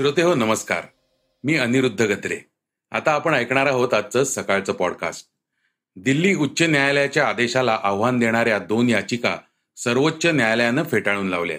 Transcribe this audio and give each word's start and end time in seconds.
श्रोते 0.00 0.22
हो 0.22 0.34
नमस्कार. 0.34 0.82
मी 1.44 1.56
अनिरुद्ध 1.56 2.02
गत्रे 2.02 2.38
आता 2.90 3.12
आपण 3.12 3.34
ऐकणार 3.34 3.66
आहोत 3.66 3.94
आजचं 3.94 4.24
सकाळचं 4.24 4.72
पॉडकास्ट 4.72 5.26
दिल्ली 5.96 6.34
उच्च 6.34 6.62
न्यायालयाच्या 6.62 7.28
आदेशाला 7.28 7.80
आव्हान 7.82 8.18
देणाऱ्या 8.18 8.58
दोन 8.58 8.88
याचिका 8.88 9.36
सर्वोच्च 9.76 10.26
न्यायालयानं 10.26 10.82
फेटाळून 10.82 11.28
लावल्या 11.28 11.58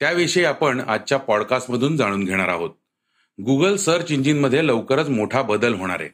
त्याविषयी 0.00 0.44
आपण 0.44 0.80
आजच्या 0.80 1.18
पॉडकास्टमधून 1.18 1.96
जाणून 1.96 2.24
घेणार 2.24 2.48
आहोत. 2.48 2.70
गुगल 3.44 3.76
सर्च 3.76 4.12
इंजिनमध्ये 4.12 4.66
लवकरच 4.66 5.08
मोठा 5.08 5.42
बदल 5.42 5.74
होणार 5.74 6.00
आहे. 6.00 6.08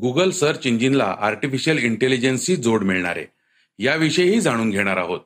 गुगल 0.00 0.30
सर्च 0.30 0.66
इंजिनला 0.66 1.16
आर्टिफिशियल 1.20 1.78
इंटेलिजन्सची 1.78 2.56
जोड 2.56 2.82
मिळणार 2.82 3.16
आहे. 3.16 3.26
याविषयीही 3.78 4.40
जाणून 4.40 4.70
घेणार 4.70 4.96
आहोत. 4.96 5.20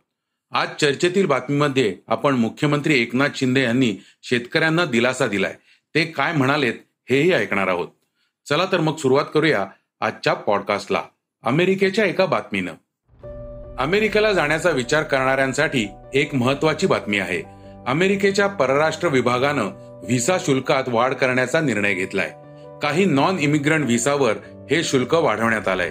आज 0.52 0.68
चर्चेतील 0.80 1.26
बातमीमध्ये 1.26 1.96
आपण 2.06 2.34
मुख्यमंत्री 2.34 3.02
एकनाथ 3.02 3.28
शिंदे 3.34 3.62
यांनी 3.62 3.96
शेतकऱ्यांना 4.22 4.84
दिलासा 4.84 5.26
दिलाय. 5.26 5.54
ते 5.96 6.04
काय 6.04 6.32
म्हणालेत 6.32 6.72
हेही 7.10 7.32
ऐकणार 7.32 7.68
आहोत. 7.68 7.88
चला 8.48 8.64
तर 8.72 8.80
मग 8.80 8.96
सुरुवात 8.96 9.24
करूया 9.34 9.66
आजच्या 10.00 10.34
पॉडकास्टला 10.34 11.02
अमेरिकेच्या 11.44 12.04
एका 12.04 12.26
बातमीनं. 12.26 12.72
अमेरिकेला 13.78 14.32
जाण्याचा 14.32 14.70
विचार 14.70 15.02
करणाऱ्यांसाठी 15.02 15.88
एक 16.14 16.34
महत्वाची 16.34 16.86
बातमी 16.86 17.18
आहे. 17.18 17.42
अमेरिकेच्या 17.86 18.46
परराष्ट्र 18.46 19.08
विभागानं 19.08 19.62
व्हिसा 20.04 20.38
शुल्कात 20.38 20.84
वाढ 20.88 21.14
करण्याचा 21.14 21.60
निर्णय 21.60 21.94
घेतलाय. 21.94 22.30
काही 22.82 23.04
नॉन 23.04 23.38
इमिग्रंट 23.38 23.84
व्हिसावर 23.84 24.32
हे 24.70 24.84
शुल्क 24.84 25.14
वाढवण्यात 25.14 25.68
आलंय. 25.68 25.90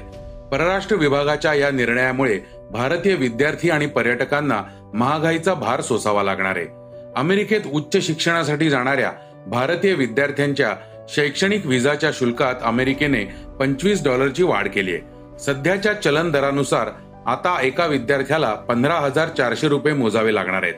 परराष्ट्र 0.52 0.96
विभागाच्या 0.96 1.54
या 1.54 1.72
निर्णयामुळे 1.72 2.40
भारतीय 2.72 3.16
विद्यार्थी 3.16 3.70
आणि 3.70 3.86
पर्यटकांना 3.86 4.64
महागाईचा 4.94 5.54
भार 5.54 5.82
सोसावा 5.82 6.24
लागणार 6.24 6.58
आहे. 6.58 6.68
अमेरिकेत 7.16 7.62
उच्च 7.72 8.06
शिक्षणासाठी 8.06 8.70
जाणाऱ्या 8.70 9.12
भारतीय 9.48 9.94
विद्यार्थ्यांच्या 9.94 10.76
शैक्षणिक 11.10 11.66
विजाच्या 11.66 12.12
शुल्कात 12.14 12.56
अमेरिकेने 12.64 13.24
पंचवीस 13.60 14.04
डॉलरची 14.04 14.44
वाढ 14.44 14.68
केली 14.68 14.94
आहे. 14.94 15.02
सध्याच्या 15.40 15.94
चलन 15.94 16.32
दरानुसार 16.32 16.90
आता 17.26 17.62
एका 17.62 17.86
विद्यार्थ्याला 17.86 18.54
पंधरा 18.54 18.94
हजार 18.94 19.28
चारशे 19.28 19.68
रुपये 19.68 19.94
मोजावे 19.94 20.36
लागणार 20.36 20.64
आहेत. 20.64 20.74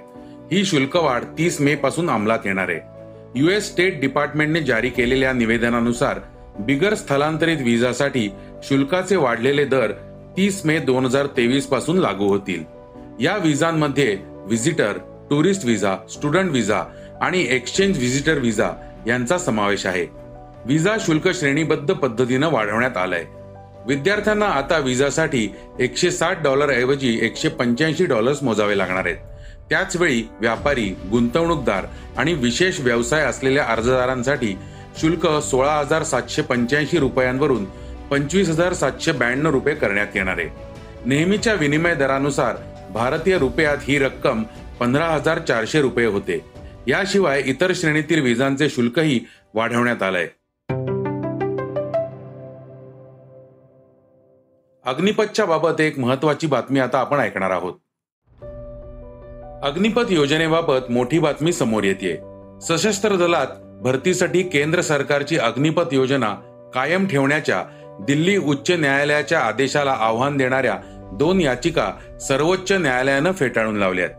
ही 0.52 0.66
शुल्क 0.66 0.96
वाढ 0.96 1.24
तीस 1.38 1.62
मे 1.62 1.76
पासून 1.76 2.10
अंमलात 2.10 2.40
येणार 2.46 2.70
आहे. 2.70 2.80
युएस 3.36 3.72
स्टेट 3.72 4.02
डिपार्टमेंटने 4.02 4.62
जारी 4.62 4.90
केलेल्या 4.90 5.34
निवेदनानुसार 5.34 6.20
बिगर 6.60 6.94
स्थलांतरित 6.94 7.58
विजासाठी 7.58 8.30
शुल्काचे 8.64 9.16
वाढलेले 9.16 9.66
दर 9.66 9.92
तीस 10.38 10.66
मे 10.66 10.80
दोन 10.80 11.06
हजार 11.06 11.26
तेवीसपासून 11.26 11.98
लागू 11.98 12.28
होतील. 12.28 12.64
या 13.20 13.38
विजांमध्ये 13.38 14.18
visitor 14.26 14.98
tourist 15.30 15.66
visa 15.66 15.96
student 16.10 16.52
visa 16.52 16.84
आणि 17.22 17.48
एक्सचेंज 17.50 17.98
व्हिजिटर 17.98 18.34
विजा 18.34 18.70
यांचा 19.08 19.38
समावेश 19.38 19.86
आहे. 19.86 20.06
विजा 20.66 20.96
शुल्क 21.00 21.28
श्रेणीबद्ध 21.28 21.94
पद्धतीनं 21.94 22.50
वाढवण्यात 22.52 22.98
आलंय. 22.98 23.26
विद्यार्थ्यांना 23.88 24.46
आता 24.46 24.78
विजासाठी 24.78 25.50
एकशे 25.80 26.12
साठ 26.12 26.44
डॉलर 26.44 26.70
ऐवजी 26.70 27.20
एकशे 27.22 27.50
पंच्याऐंशी 27.50 28.06
डॉलर्स 28.06 28.44
मोजावे 28.44 28.78
लागणार 28.78 29.06
आहेत. 29.06 29.18
त्याचवेळी 29.70 30.24
व्यापारी 30.42 30.96
गुंतवणूकदार 31.12 31.86
आणि 32.18 32.34
विशेष 32.34 32.80
व्यवसाय 32.80 33.26
असलेल्या 33.26 33.64
अर्जदारांसाठी 33.64 34.58
शुल्क 35.02 35.28
सोळा 35.28 35.74
हजार 35.74 36.04
सातशे 36.04 36.42
पंच्याऐंशी 36.42 36.98
रुपयांवरून 36.98 37.66
पंचवीस 38.12 38.50
हजार 38.50 38.74
सातशे 38.74 39.12
ब्याण्णव 39.12 39.50
रुपये 39.50 39.76
करण्यात 39.76 40.08
येणार 40.16 40.38
आहे. 40.38 40.50
नेहमीच्या 41.06 41.54
विनिमय 41.54 41.96
दरानुसार 41.96 42.56
भारतीय 42.94 43.38
रुपयात 43.38 43.78
ही 43.82 44.00
रक्कम 44.00 44.44
पंधरा 44.80 45.06
हजार 45.06 45.40
चारशे 45.40 45.82
रुपये 45.82 46.06
होते. 46.06 46.57
याशिवाय 46.88 47.42
इतर 47.46 47.72
श्रेणीतील 47.76 48.22
विजांचे 48.22 48.70
शुल्कही 48.70 49.20
वाढवण्यात 49.54 50.04
आलंय. 50.04 50.28
अग्निपथच्या 54.86 55.46
बाबत 55.46 55.82
एक 55.82 56.00
महत्वाची 56.00 56.48
बातमी 56.48 56.80
आता 56.80 57.00
आपण 57.00 57.20
ऐकणार 57.20 57.52
आहोत. 57.52 57.74
अग्निपथ 59.64 60.04
योजनेबाबत 60.10 60.92
मोठी 60.92 61.20
बातमी 61.20 61.54
समोर 61.54 61.84
येते 61.84 62.16
सशस्त्र 62.62 63.16
दलात 63.16 63.48
भरतीसाठी 63.84 64.44
केंद्र 64.44 64.82
सरकारची 64.82 65.38
अग्निपथ 65.38 65.94
योजना 65.94 66.34
कायम 66.74 67.08
ठेवण्याच्या 67.08 67.66
दिल्ली 68.00 68.38
उच्च 68.38 68.72
न्यायालयाच्या 68.72 69.40
आदेशाला 69.40 69.92
आव्हान 69.92 70.38
देणाऱ्या 70.38 70.76
दोन 71.14 71.42
याचिका 71.42 71.92
सर्वोच्च 72.22 72.72
न्यायालयानं 72.72 73.32
फेटाळून 73.32 73.76
लावल्यात. 73.76 74.10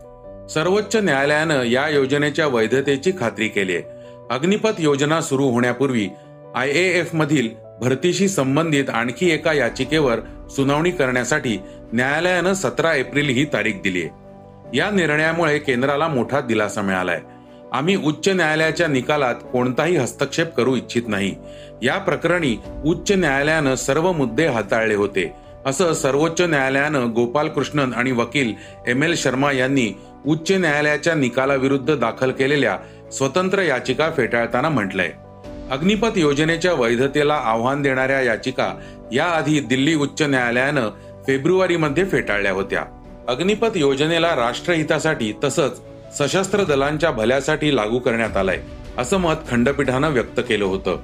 सर्वोच्च 0.53 0.95
न्यायालयानं 0.95 1.63
या 1.63 1.87
योजनेच्या 1.89 2.47
वैधतेची 2.47 3.11
खात्री 3.19 3.47
केली 3.47 3.75
आहे. 3.75 3.83
अग्निपथ 4.29 4.69
योजना 4.79 5.21
सुरू 5.21 5.49
होण्यापूर्वी 5.49 6.09
आय 6.55 6.69
एफ 6.69 7.15
मधील 7.15 7.49
भरतीशी 7.81 8.27
संबंधित 8.27 8.89
आणखी 8.89 9.29
एका 9.31 9.53
याचिकेवर 9.53 10.19
सुनावणी 10.55 10.91
करण्यासाठी 10.91 11.57
न्यायालयानं 11.93 12.53
सतरा 12.53 12.93
एप्रिल 12.93 13.29
ही 13.29 13.45
तारीख 13.45 13.73
दिली 13.83 14.01
आहे. 14.01 14.09
या 14.77 14.89
निर्णयामुळे 14.89 15.59
केंद्राला 15.59 16.07
मोठा 16.07 16.41
दिलासा 16.41 16.81
मिळालाय. 16.81 17.21
आम्ही 17.73 17.95
उच्च 17.95 18.29
न्यायालयाच्या 18.29 18.87
निकालात 18.87 19.35
कोणताही 19.51 19.95
हस्तक्षेप 19.95 20.55
करू 20.55 20.75
इच्छित 20.75 21.03
नाही. 21.07 21.35
या 21.81 21.97
प्रकरणी 21.97 22.57
उच्च 22.85 23.11
न्यायालयानं 23.11 23.75
सर्व 23.75 24.11
मुद्दे 24.11 24.45
हाताळले 24.45 24.95
होते 24.95 25.33
असं 25.65 25.93
सर्वोच्च 25.93 26.41
न्यायालयानं 26.41 27.11
गोपाल 27.15 27.47
कृष्णन 27.47 27.93
आणि 27.93 28.11
वकील 28.11 28.53
एम 28.87 29.03
एल 29.03 29.15
शर्मा 29.15 29.51
यांनी 29.51 29.91
उच्च 30.25 30.51
न्यायालयाच्या 30.51 31.13
निकालाविरुद्ध 31.13 31.95
दाखल 31.95 32.31
केलेल्या 32.31 32.77
स्वतंत्र 33.11 33.61
याचिका 33.61 34.09
फेटाळताना 34.17 34.69
म्हटलंय. 34.69 35.11
अग्निपथ 35.71 36.17
योजनेच्या 36.17 36.73
वैधतेला 36.73 37.33
आव्हान 37.33 37.81
देणाऱ्या 37.81 38.21
याचिका 38.21 38.73
याआधी 39.13 39.59
दिल्ली 39.59 39.95
उच्च 39.95 40.21
न्यायालयानं 40.21 40.89
फेब्रुवारीमध्ये 41.27 42.05
फेटाळल्या 42.05 42.51
होत्या. 42.51 42.83
अग्निपथ 43.27 43.69
योजनेला 43.75 44.35
राष्ट्रहितासाठी 44.35 45.33
तसंच 45.43 45.81
सशस्त्र 46.17 46.63
दलांच्या 46.63 47.11
भल्यासाठी 47.11 47.75
लागू 47.75 47.99
करण्यात 47.99 48.37
आलाय 48.37 48.59
असं 48.97 49.17
मत 49.17 49.35
खंडपीठानं 49.51 50.09
व्यक्त 50.09 50.39
केलं 50.39 50.65
होतं. 50.65 50.97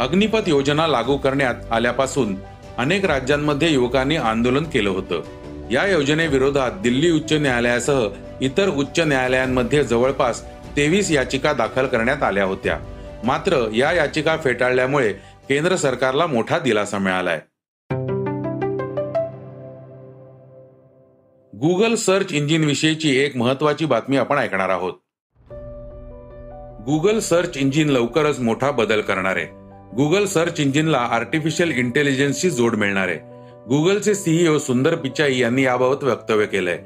अग्निपथ 0.00 0.48
योजना 0.48 0.86
लागू 0.86 1.16
करण्यात 1.16 1.54
आल्यापासून 1.70 2.36
अनेक 2.78 3.04
राज्यांमध्ये 3.04 3.72
युवकांनी 3.72 4.16
आंदोलन 4.16 4.64
केलं 4.64 4.90
होतं. 4.90 5.22
या 5.70 5.86
योजनेविरोधात 5.86 6.70
दिल्ली 6.70 7.10
उच्च 7.10 7.32
न्यायालयासह 7.32 8.08
इतर 8.40 8.68
उच्च 8.68 9.00
न्यायालयांमध्ये 9.00 9.84
जवळपास 9.84 10.44
तेवीस 10.76 11.10
याचिका 11.10 11.52
दाखल 11.52 11.86
करण्यात 11.86 12.22
आल्या 12.22 12.44
होत्या. 12.44 12.78
मात्र 13.24 13.68
या 13.74 13.92
याचिका 13.92 14.36
फेटाळल्यामुळे 14.36 15.12
केंद्र 15.48 15.76
सरकारला 15.76 16.26
मोठा 16.26 16.58
दिलासा 16.58 16.98
मिळालाय. 16.98 17.40
गुगल 21.54 21.94
सर्च 21.94 22.32
इंजिन 22.32 22.64
विषयीची 22.64 23.18
एक 23.18 23.36
महत्वाची 23.36 23.84
बातमी 23.84 24.16
आपण 24.16 24.38
ऐकणार 24.38 24.68
आहोत. 24.68 24.92
गुगल 26.84 27.18
सर्च 27.18 27.56
इंजिन 27.56 27.88
लवकरच 27.88 28.40
मोठा 28.40 28.70
बदल 28.70 29.00
करणार. 29.00 29.36
आहे 29.36 29.46
गुगल 29.96 30.24
सर्च 30.24 30.60
इंजिनला 30.60 30.98
आर्टिफिशियल 30.98 31.70
इंटेलिजन्सची 31.70 32.50
जोड 32.50 32.74
मिळणार. 32.74 33.08
आहे 33.08 33.27
गुगलचे 33.68 34.14
सीईओ 34.14 34.58
सुंदर 34.58 34.94
पिचाई 34.94 35.38
यांनी 35.38 35.62
याबाबत 35.62 36.04
वक्तव्य 36.04 36.46
केलंय. 36.46 36.78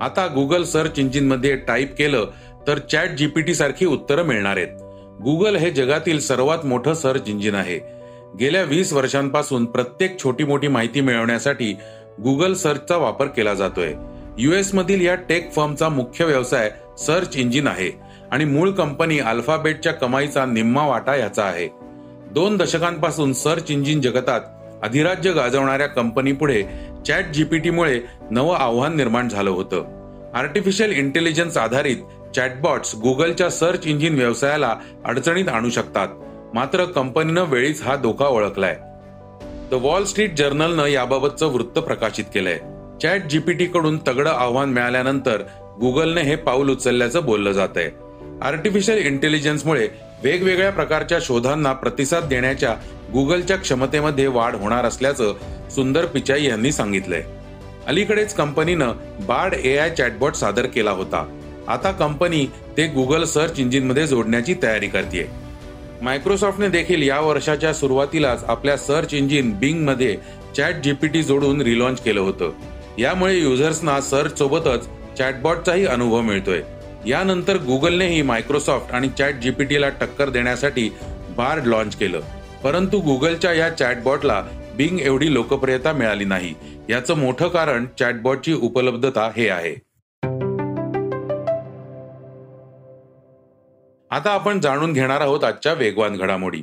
आता 0.00 0.26
गुगल 0.26 0.62
सर्च 0.62 0.98
इंजिनमध्ये 0.98 1.56
टाईप 1.56 1.94
केलं 1.98 2.26
तर 2.66 2.78
चॅट 2.78 3.10
जीपीटी 3.10 3.54
सारखी 3.54 3.86
उत्तरं 3.86 4.22
मिळणार 4.22 4.56
आहेत. 4.56 4.68
गुगल 5.22 5.56
हे 5.56 5.70
जगातील 5.70 6.20
सर्वात 6.20 6.66
मोठं 6.66 6.94
सर्च 6.94 7.22
इंजिन 7.26 7.54
आहे. 7.54 7.78
गेल्या 8.40 8.62
वीस 8.62 8.92
वर्षांपासून 8.92 9.64
प्रत्येक 9.64 10.22
छोटी 10.22 10.44
मोठी 10.44 10.68
माहिती 10.68 11.00
मिळवण्यासाठी 11.00 11.72
गुगल 12.22 12.54
सर्चचा 12.54 12.96
वापर 12.96 13.26
केला 13.26 13.54
जातोय. 13.54 13.94
युएस 14.38 14.74
मधील 14.74 15.06
या 15.06 15.14
टेक 15.14 15.52
फर्मचा 15.52 15.88
मुख्य 15.88 16.24
व्यवसाय 16.24 16.70
सर्च 16.98 17.36
इंजिन 17.36 17.66
आहे 17.66 17.90
आणि 18.30 18.44
मूळ 18.44 18.70
कंपनी 18.70 19.18
अल्फाबेटच्या 19.18 19.92
कमाईचा 19.92 20.46
निम्मा 20.46 20.86
वाटा 20.86 21.16
याचा 21.16 21.44
आहे. 21.44 21.68
दोन 22.30 22.56
दशकांपासून 22.56 23.32
सर्च 23.32 23.70
इंजिन 23.70 24.00
जगतात 24.00 24.40
अधिराज्य 24.82 25.32
गाजवणाऱ्या 25.32 25.86
कंपनीपुढे 25.86 26.62
चॅट 27.06 27.24
जीपीटीमुळे 27.24 28.00
नवं 28.30 28.56
आव्हान 28.56 28.96
निर्माण 28.96 29.28
झालं 29.28 29.50
होतं. 29.50 29.84
आर्टिफिशियल 30.34 30.92
इंटेलिजन्स 30.92 31.56
आधारित 31.56 31.96
चॅटबॉट्स 32.36 32.94
गुगलच्या 32.94 33.50
सर्च 33.50 33.86
इंजिन 33.86 34.14
व्यवसायाला 34.14 34.76
अडचणीत 35.04 35.48
आणू 35.48 35.70
शकतात. 35.70 36.08
मात्र 36.54 36.84
कंपनीनं 36.84 37.42
वेळीच 37.42 37.82
हा 37.82 37.96
धोका 37.96 38.26
ओळखलाय. 38.26 38.76
द 39.70 39.74
वॉल 39.74 40.04
स्ट्रीट 40.04 40.38
जर्नलनं 40.38 40.86
याबाबतचं 40.86 41.46
वृत्त 41.46 41.78
प्रकाशित 41.78 42.24
केलंय. 42.34 42.58
चॅट 43.02 43.22
जीपीटी 43.22 43.66
कडून 43.66 43.98
तगडं 44.08 44.30
आव्हान 44.30 44.68
मिळाल्यानंतर 44.68 45.42
गुगलने 45.80 46.20
हे 46.20 46.36
पाऊल 46.36 46.70
उचलल्याचं 46.70 47.24
बोललं 47.24 47.52
जात 47.52 47.68
आहे 47.76 47.90
आर्टिफिशियल 48.42 48.98
इंटेलिजन्समुळे 48.98 49.88
वेगवेगळ्या 50.22 50.70
प्रकारच्या 50.72 51.18
शोधांना 51.22 51.72
प्रतिसाद 51.72 52.24
देण्याच्या 52.24 52.74
गुगलच्या 53.12 53.56
क्षमतेमध्ये 53.56 54.26
वाढ 54.26 54.54
होणार 54.54 54.84
असल्याचं 54.84 55.34
सुंदर 55.70 56.06
पिचाई 56.06 56.44
यांनी 56.44 56.72
सांगितलंय. 56.72 57.22
अलीकडेच 57.86 58.34
कंपनीनं 58.34 58.92
बार्ड 59.26 59.54
ए 59.54 59.76
आय 59.78 59.90
चॅटबॉट 59.90 60.34
सादर 60.34 60.66
केला 60.66 60.90
होता. 60.90 61.24
आता 61.68 61.90
कंपनी 61.90 62.46
ते 62.76 62.86
गुगल 62.86 63.24
सर्च 63.24 63.58
इंजिनमध्ये 63.58 64.06
जोडण्याची 64.06 64.54
तयारी 64.62 64.88
करते 64.88 65.30
मायक्रोसॉफ्टने 66.02 66.68
देखील 66.68 67.02
या 67.02 67.20
वर्षाच्या 67.20 67.72
सुरुवातीलाच 67.74 68.44
आपल्या 68.44 68.76
सर्च 68.76 69.14
इंजिन 69.14 69.52
बिंगमध्ये 69.58 70.16
चॅट 70.56 70.74
जीपीटी 70.74 71.22
जोडून 71.22 71.60
रिलॉन्च 71.60 72.00
केलं 72.00 72.20
होतं. 72.20 72.50
यामुळे 72.98 73.38
युजर्सना 73.38 74.00
सर्च 74.00 74.38
सोबतच 74.38 74.88
चॅटबॉटचाही 75.18 75.86
अनुभव 75.86 76.20
मिळतोय. 76.20 76.62
यानंतर 77.06 77.56
गुगलनेही 77.56 78.22
मायक्रोसॉफ्ट 78.22 78.94
आणि 78.94 79.08
चॅट 79.18 79.34
जीपीटीला 79.34 79.88
टक्कर 79.88 80.28
देण्यासाठी 80.28 80.90
बार्ड 81.36 81.66
लॉन्च 81.66 81.96
केलं. 81.96 82.20
परंतु 82.64 82.98
गुगलच्या 82.98 83.52
या 83.52 83.70
चॅटबॉटला 83.70 84.46
बिंग 84.76 85.00
एवढी 85.00 85.34
लोकप्रियता 85.34 85.92
मिळाली 85.92 86.24
नाही. 86.24 86.54
याचं 86.88 87.14
मोठं 87.14 87.48
कारण 87.48 87.86
चॅटबॉटची 87.98 88.52
उपलब्धता 88.52 89.30
हे 89.36 89.48
आहे. 89.48 89.74
आता 94.10 94.30
आपण 94.30 94.60
जाणून 94.60 94.92
घेणार 94.92 95.20
आहोत 95.20 95.44
आजच्या 95.44 95.72
वेगवान 95.72 96.16
घडामोडी. 96.16 96.62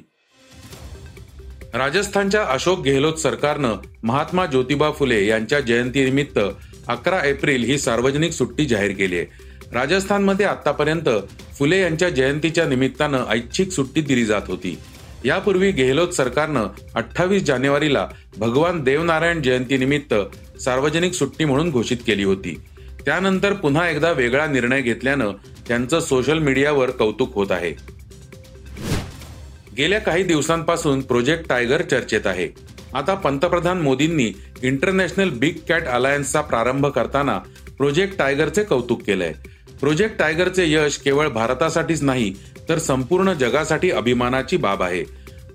राजस्थानच्या 1.74 2.44
अशोक 2.44 2.80
गेहलोत 2.80 3.14
सरकारनं 3.14 3.76
महात्मा 4.04 4.46
ज्योतिबा 4.46 4.92
फुले 4.92 5.26
यांच्या 5.26 5.60
जयंतीनिमित्त 5.60 6.40
अकरा 6.88 7.26
एप्रिल 7.26 7.64
ही 7.64 7.78
सार्वजनिक 7.78 8.32
सुट्टी 8.32 8.66
जाहीर 8.66 8.92
केली 8.92 9.18
आहे. 9.18 9.45
राजस्थानमध्ये 9.74 10.46
आतापर्यंत 10.46 11.10
फुले 11.60 11.82
यांच्या 11.82 12.10
जयंतीच्या 12.10 12.66
निमित्तानं 12.66 13.26
ऐच्छिक 13.30 13.72
सुट्टी 13.72 14.02
दिली 14.02 14.26
जात 14.26 14.42
होती. 14.48 14.78
यापूर्वी 15.26 15.72
गेहलोत 15.72 16.08
सरकारनं 16.08 16.68
अठ्ठावीस 16.96 17.44
जानेवारीला 17.44 18.08
भगवान 18.38 18.84
देवनारायण 18.84 19.42
जयंतीनिमित्त 19.42 20.14
सार्वजनिक 20.60 21.14
सुट्टी 21.14 21.46
म्हणून 21.46 21.70
घोषित 21.70 21.98
केली 22.08 22.24
होती. 22.24 22.62
त्यानंतर 23.06 23.54
पुन्हा 23.54 23.90
एकदा 23.90 24.12
वेगळा 24.12 24.48
निर्णय 24.48 24.82
घेतल्यानं 24.82 25.32
त्यांचं 25.68 26.00
सोशल 26.00 26.38
मीडियावर 26.38 26.90
कौतुक 26.90 27.36
होत 27.36 27.52
आहे. 27.52 27.74
गेल्या 29.78 30.00
काही 30.00 30.24
दिवसांपासून 30.24 31.02
प्रोजेक्ट 31.02 31.50
टायगर 31.50 31.82
चर्चेत 31.82 32.28
आहे. 32.28 32.50
आता 32.94 33.14
पंतप्रधान 33.14 33.82
मोदींनी 33.82 34.32
इंटरनॅशनल 34.64 35.30
बिग 35.30 35.56
कॅट 35.70 35.86
अलायन्सचा 35.86 36.42
प्रारंभ 36.42 36.86
करताना 36.86 37.40
प्रोजेक्ट 37.78 38.18
टायगरचे 38.18 38.64
कौतुक 38.64 39.02
केलंय. 39.02 39.34
प्रोजेक्ट 39.80 40.18
टायगरचे 40.20 40.72
यश 40.72 40.98
केवळ 40.98 41.28
भारतासाठीच 41.28 42.04
नाही 42.04 42.34
तर 42.70 42.78
संपूर्ण 42.78 43.34
जगासाठी 43.34 43.92
अभिमानाची 43.92 44.58
बाब 44.58 44.84
आहे. 44.84 45.04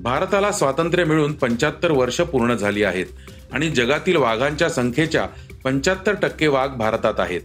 भारताला 0.01 0.53
स्वातंत्र्य 0.53 1.05
मिळून 1.05 1.33
पंच्याहत्तर 1.33 1.91
वर्ष 1.91 2.21
पूर्ण 2.21 2.55
झाली 2.55 2.83
आहेत 2.83 3.07
आणि 3.53 3.69
जगातील 3.71 4.17
वाघांच्या 4.17 4.69
संख्येच्या 4.69 5.27
पंच्याहत्तर 5.65 6.15
टक्के 6.15 6.47
वाघ 6.47 6.71
भारतात 6.71 7.15
आहेत. 7.19 7.41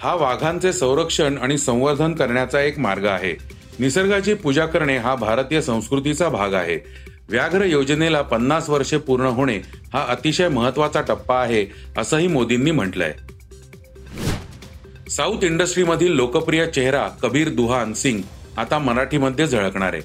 हा 0.00 0.14
वाघांचे 0.14 0.72
संरक्षण 0.72 1.36
आणि 1.38 1.58
संवर्धन 1.58 2.14
करण्याचा 2.14 2.60
एक 2.60 2.78
मार्ग 2.78 3.06
आहे. 3.06 3.34
निसर्गाची 3.78 4.34
पूजा 4.34 4.66
करणे 4.66 4.96
हा 4.96 5.14
भारतीय 5.14 5.60
संस्कृतीचा 5.60 6.28
भाग 6.28 6.54
आहे. 6.54 6.78
व्याघ्र 7.28 7.64
योजनेला 7.64 8.22
पन्नास 8.22 8.68
वर्षे 8.68 8.96
पूर्ण 8.96 9.26
होणे 9.26 9.56
हा 9.92 10.04
अतिशय 10.08 10.48
महत्त्वाचा 10.48 11.00
टप्पा 11.00 11.40
आहे 11.40 11.66
असंही 11.98 12.26
मोदींनी 12.26 12.70
म्हटलंय. 12.70 13.14
साऊथ 15.10 15.44
इंडस्ट्रीमधील 15.44 16.12
लोकप्रिय 16.12 16.66
चेहरा 16.66 17.08
कबीर 17.22 17.48
दुहान 17.48 17.92
सिंग 17.92 18.22
आता 18.56 18.78
मराठीमध्ये 18.78 19.46
झळकणार 19.46 19.92
आहे. 19.92 20.02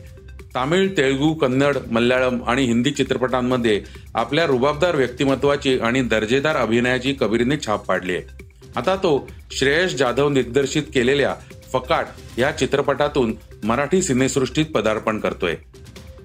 तामिळ 0.56 0.88
तेलुगू 0.98 1.34
कन्नड 1.34 1.78
मल्याळम 1.92 2.44
आणि 2.48 2.64
हिंदी 2.64 2.92
चित्रपटांमध्ये 2.92 3.82
आपल्या 4.16 4.46
रुबाबदार 4.46 4.96
व्यक्तिमत्वाची 4.96 5.80
आणि 5.80 6.02
दर्जेदार 6.02 6.56
अभिनयाची 6.56 7.14
कबीरने 7.14 7.58
छाप 7.66 7.86
पाडली 7.86 8.16
आहे. 8.16 8.46
आता 8.76 8.96
तो 8.96 9.30
श्रेयस 9.52 9.96
जाधव 9.96 10.34
दिग्दर्शित 10.34 10.84
केलेल्या 10.94 11.36
फकाट 11.74 12.06
या 12.38 12.52
चित्रपटातून 12.52 13.36
मराठी 13.64 14.02
सिनेसृष्टीत 14.02 14.66
पदार्पण 14.66 15.20
करतोय. 15.20 15.56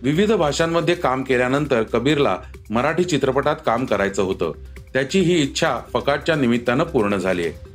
विविध 0.02 0.32
भाषांमध्ये 0.32 0.94
काम 0.94 1.22
केल्यानंतर 1.22 1.82
कबीरला 1.82 2.38
मराठी 2.70 3.04
चित्रपटात 3.04 3.56
काम 3.66 3.84
करायचं 3.84 4.22
होतं. 4.22 4.52
त्याची 4.92 5.20
ही 5.20 5.42
इच्छा 5.42 5.78
फकाटच्या 5.92 6.34
निमित्तानं 6.34 6.84
पूर्ण 6.84 7.16
झाली 7.16 7.46
आहे. 7.46 7.68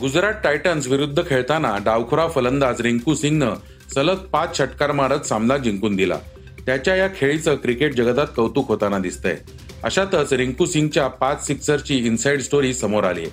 गुजरात 0.00 0.32
टायटन्स 0.44 0.86
विरुद्ध 0.86 1.22
खेळताना 1.28 1.76
डावखुरा 1.84 2.26
फलंदाज 2.28 2.80
रिंकू 2.80 3.14
सिंगनं 3.14 3.54
सलग 3.94 4.16
पाच 4.32 4.56
षटकार 4.56 4.92
मारत 4.92 5.20
सामना 5.20 5.56
जिंकून 5.56 5.94
दिला. 5.96 6.18
त्याच्या 6.66 6.96
या 6.96 7.08
खेळीचं 7.16 7.54
क्रिकेट 7.54 7.94
जगतात 7.94 8.26
कौतुक 8.36 8.68
होताना 8.68 8.98
दिसतंय. 8.98 9.36
अशातच 9.84 10.32
रिंकू 10.32 10.66
सिंगच्या 10.66 11.06
पाच 11.08 11.46
सिक्सरची 11.46 11.96
इनसाइड 11.96 12.40
स्टोरी 12.40 12.72
समोर 12.74 13.04
आली 13.04 13.24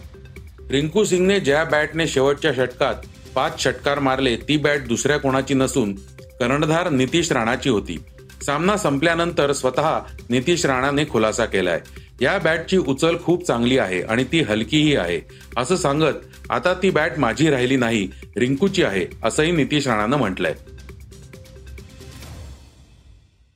रिंकू 0.69 1.04
सिंगने 1.04 1.39
ज्या 1.39 1.63
बॅटने 1.63 2.07
शेवटच्या 2.07 2.54
षटकात 2.54 2.95
पाच 3.36 3.62
षटकार 3.63 4.00
मारले 4.00 4.36
ती 4.48 4.57
बॅट 4.57 4.88
दुसऱ्या 4.88 5.18
कोणाची 5.18 5.54
नसून 5.54 5.94
कर्णधार 6.39 6.89
नितीश 6.89 7.31
राणाची 7.31 7.69
होती. 7.69 7.98
सामना 8.45 8.77
संपल्यानंतर 8.77 9.51
स्वतः 9.51 10.00
नितीश 10.30 10.65
राणाने 10.65 11.06
खुलासा 11.06 11.45
केलाय. 11.45 11.80
या 12.21 12.38
बॅटची 12.38 12.77
उचल 12.77 13.15
खूप 13.24 13.45
चांगली 13.45 13.77
आहे 13.77 14.01
आणि 14.01 14.24
ती 14.24 14.42
हलकीही 14.42 14.95
आहे 14.95 15.19
असं 15.57 15.75
सांगत 15.75 16.13
आता 16.49 16.73
ती 16.73 16.89
बॅट 16.89 17.11
माझी 17.17 17.49
राहिली 17.49 17.75
नाही 17.75 18.09
रिंकूची 18.37 18.83
आहे 18.83 19.05
असंही 19.23 19.51
नितीश 19.51 19.87
राणानं 19.87 20.17
म्हटलंय. 20.17 20.53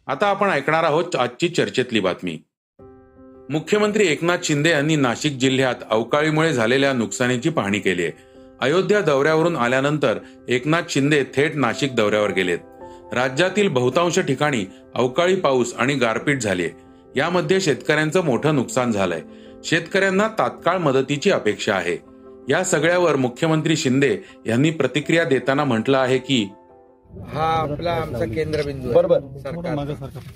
आता 0.07 0.27
आपण 0.27 0.49
ऐकणार 0.49 0.83
आहोत 0.83 1.15
आजची 1.15 1.49
चर्चेतली 1.49 1.99
बातमी. 1.99 2.39
मुख्यमंत्री 3.49 4.07
एकनाथ 4.07 4.37
शिंदे 4.43 4.69
यांनी 4.69 4.95
नाशिक 4.95 5.31
जिल्ह्यात 5.31 5.75
अवकाळीमुळे 5.89 6.53
झालेल्या 6.53 6.93
नुकसानीची 6.93 7.49
पाहणी 7.49 7.79
केली 7.79 8.03
आहे. 8.03 8.11
अयोध्या 8.59 9.01
दौऱ्यावरून 9.01 9.55
आल्यानंतर 9.55 10.17
एकनाथ 10.49 10.81
शिंदे 10.89 11.23
थेट 11.23 11.55
नाशिक 11.55 11.95
दौऱ्यावर 11.95 12.31
गेलेत. 12.31 12.59
राज्यातील 13.13 13.67
बहुतांश 13.67 14.19
ठिकाणी 14.19 14.65
अवकाळी 14.95 15.35
पाऊस 15.35 15.73
आणि 15.77 15.95
गारपीट 15.95 16.41
झाली 16.41 16.67
यामध्ये 17.15 17.61
शेतकऱ्यांचं 17.61 18.23
मोठं 18.23 18.55
नुकसान 18.55 18.91
झालंय. 18.91 19.21
शेतकऱ्यांना 19.63 20.27
तात्काळ 20.27 20.77
मदतीची 20.77 21.31
अपेक्षा 21.31 21.75
आहे. 21.75 22.06
या 22.49 22.63
सगळ्यावर 22.63 23.15
मुख्यमंत्री 23.15 23.75
शिंदे 23.75 24.17
यांनी 24.45 24.69
प्रतिक्रिया 24.71 25.23
देताना 25.23 25.63
म्हटलं 25.63 25.97
आहे 25.97 26.17
की 26.17 26.47
हा 27.27 27.43
आपला 27.43 27.91
आमचा 27.91 28.25
केंद्रबिंदू 28.25 28.85
आहे. 28.85 28.93
बरोबर. 28.93 29.19
सरकार. 29.19 29.75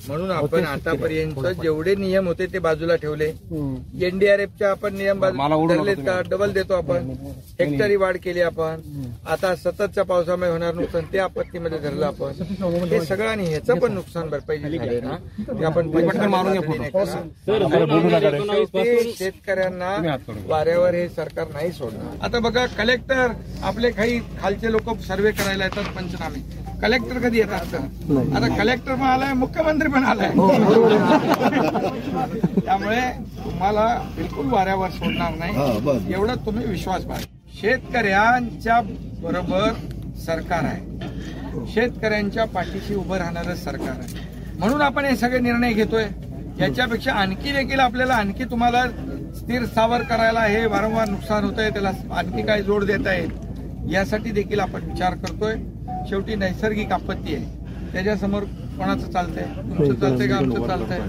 म्हणून 0.07 0.31
आपण 0.31 0.65
आतापर्यंत 0.65 1.47
जेवढे 1.61 1.95
नियम 1.95 2.27
होते 2.27 2.45
ते 2.45 2.59
बाजूला 2.59 2.95
ठेवले. 2.95 3.25
एनडीआरएफचे 4.05 4.65
आपण 4.65 4.95
नियम 4.95 5.19
बाजू- 5.19 5.37
मला 5.37 5.55
ओढू 5.55 5.73
धरलेत 5.73 5.97
नका 5.97 6.11
का? 6.11 6.21
तुम्ही. 6.21 6.29
डबल 6.29 6.51
देतो 6.51 6.73
आपण. 6.73 7.09
हेक्टरी 7.59 7.95
वाढ 7.95 8.17
केली 8.17 8.41
आपण. 8.41 8.81
आता 9.25 9.55
सततच्या 9.55 10.03
पावसामुळे 10.03 10.49
होणार 10.49 10.73
नुकसान 10.73 11.03
ते 11.13 11.17
आपत्तीमध्ये 11.19 11.79
धरलं 11.79 12.05
आपण. 12.05 12.31
हे 12.83 13.01
सगळं 13.05 13.27
आणि 13.27 13.45
ह्याचं 13.45 13.79
पण 13.79 13.91
नुकसान 13.93 14.29
भरपाई 14.29 14.57
जी 14.57 14.77
झाली 14.77 15.01
ना? 15.01 15.17
ते 15.59 15.65
आपण 15.65 15.89
शेतकऱ्यांना. 19.13 19.97
वाऱ्यावर 20.47 20.93
हे 20.93 21.09
सरकार 21.09 21.47
नाही 21.47 21.71
सोडणार. 21.71 22.25
आता 22.25 22.39
बघा 22.39 22.65
कलेक्टर 22.65 23.27
आपले 23.63 23.91
काही 23.91 24.19
खालचे 24.39 24.71
लोक 24.71 24.99
सर्वे 24.99 25.31
करायला 25.31 25.63
येतात 25.63 25.95
पंचनामे. 25.95 26.70
कलेक्टर 26.81 27.17
कधी 27.19 27.37
येतात? 27.37 27.73
आता 28.35 28.47
कलेक्टर 28.57 28.93
पण 28.93 29.01
आलाय 29.01 29.33
मुख्यमंत्री 29.33 29.89
पण 29.91 30.03
आलाय. 30.03 30.29
त्यामुळे 32.65 33.01
तुम्हाला 33.43 33.85
बिलकुल 34.15 34.47
वाऱ्यावर 34.53 34.89
सोडणार 34.89 35.33
नाही. 35.39 36.13
एवढं 36.13 36.45
तुम्ही 36.45 36.65
विश्वास 36.65 37.05
बाळगा. 37.05 37.37
शेतकऱ्यांच्या 37.61 38.79
बरोबर 39.21 39.71
सरकार 40.25 40.63
आहे. 40.63 41.67
शेतकऱ्यांच्या 41.73 42.45
पाठीशी 42.45 42.95
उभं 42.95 43.17
राहणारं 43.17 43.55
सरकार 43.55 43.99
आहे. 43.99 44.29
म्हणून 44.59 44.81
आपण 44.81 45.05
हे 45.05 45.15
सगळे 45.15 45.39
निर्णय 45.39 45.73
घेतोय. 45.73 46.05
याच्यापेक्षा 46.59 47.11
आणखी 47.13 47.51
देखील 47.51 47.79
आपल्याला 47.79 48.13
आणखी 48.13 48.43
तुम्हाला 48.51 48.83
स्थिर 49.35 49.65
स्थावर 49.65 50.01
करायला 50.09 50.39
हे 50.39 50.65
वारंवार 50.65 51.09
नुकसान 51.09 51.43
होत 51.43 51.59
आहे 51.59 51.69
त्याला 51.69 51.91
आणखी 52.17 52.41
काय 52.47 52.61
जोड 52.63 52.83
देता 52.85 53.13
येईल. 53.13 53.31
यासाठी 53.89 54.31
देखील 54.31 54.59
आपण 54.59 54.83
विचार 54.83 55.13
करतोय. 55.15 55.55
शेवटी 56.09 56.35
नैसर्गिक 56.35 56.91
आपत्ती 56.91 57.35
आहे. 57.35 57.59
त्याच्यासमोर 57.93 58.43
कोणाचं 58.77 59.11
चालतंय? 59.11 59.43
तुमचं 59.57 59.93
चालतंय 59.93 60.27
का 60.27 60.35
आमचं 60.37 60.67
चालतंय? 60.67 60.99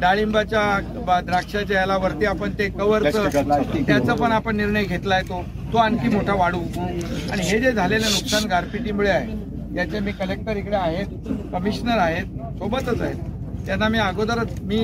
डाळिंबाच्या 0.00 1.20
द्राक्षाच्या 1.20 1.80
याला 1.80 1.96
वरती 1.96 2.24
आपण 2.26 2.52
ते 2.58 2.68
कव्हरचं 2.68 3.28
त्याचा 3.86 4.14
पण 4.14 4.32
आपण 4.32 4.56
निर्णय 4.56 4.84
घेतलाय 4.84 5.22
तो. 5.22 5.42
तो 5.72 5.78
आणखी 5.78 6.08
मोठा 6.08 6.34
वाढू. 6.34 6.60
आणि 7.30 7.42
हे 7.42 7.58
जे 7.60 7.72
झालेलं 7.72 8.06
नुकसान 8.06 8.48
गारपिटीमुळे 8.50 9.10
आहे 9.10 9.76
याचे 9.76 10.00
मी 10.00 10.12
कलेक्टर 10.12 10.56
इकडे 10.56 10.76
आहेत 10.76 11.06
कमिशनर 11.52 11.98
आहेत 11.98 12.26
सोबतच 12.58 13.00
आहेत. 13.00 13.16
त्यांना 13.66 13.88
मी 13.88 13.98
अगोदरच 13.98 14.60
मी 14.62 14.78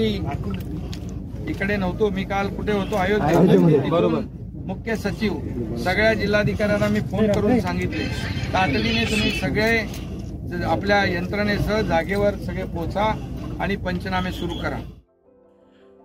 इकडे 1.49 1.77
नव्हतो 1.77 2.09
मी 2.11 2.25
काल 2.25 2.49
कुठे 2.57 2.73
होतो 2.73 2.97
अयोध्येत 2.97 4.41
मुख्य 4.67 4.97
सचिव 4.97 5.33
सगळ्या 5.77 6.15
जिल्हाधिकाऱ्यांना 6.15 6.89
मी 6.89 7.01
फोन 7.01 7.33
करून 7.33 7.61
सांगितले. 7.61 8.05
तातडीने 8.53 9.05
तुम्ही 9.05 9.31
सगळे 9.31 9.79
आपल्या 10.65 11.05
यंत्रणेसह 11.05 11.81
जागेवर 11.81 12.35
सगळे 12.35 12.65
पोचा 12.65 13.05
आणि 13.61 13.77
पंचनामे 13.77 14.33
सुरू 14.33 14.55
करा. 14.63 14.79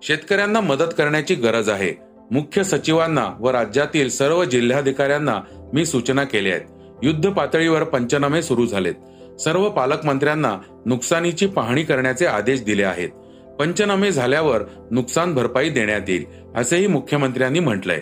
शेतकऱ्यांना 0.03 0.59
मदत 0.59 0.93
करण्याची 0.97 1.35
गरज 1.35 1.69
आहे. 1.69 1.93
मुख्य 2.31 2.63
सचिवांना 2.63 3.37
व 3.39 3.49
राज्यातील 3.49 4.09
सर्व 4.09 4.43
जिल्हाधिकाऱ्यांना 4.43 5.41
मी 5.73 5.85
सूचना 5.85 6.23
केल्या 6.23 6.53
आहेत. 6.53 6.65
युद्ध 7.03 7.29
पातळीवर 7.29 7.83
पंचनामे 7.83 8.41
सुरू 8.41 8.65
झालेत. 8.65 8.95
सर्व 9.39 9.69
पालकमंत्र्यांना 9.69 10.57
नुकसानीची 10.85 11.47
पाहणी 11.47 11.83
करण्याचे 11.83 12.25
आदेश 12.25 12.63
दिले 12.63 12.83
आहेत. 12.83 13.09
पंचनामे 13.59 14.11
झाल्यावर 14.11 14.61
नुकसान 14.91 15.33
भरपाई 15.33 15.69
देण्यात 15.69 16.01
येईल 16.07 16.25
असेही 16.55 16.87
मुख्यमंत्र्यांनी 16.87 17.59
म्हटलंय. 17.59 18.01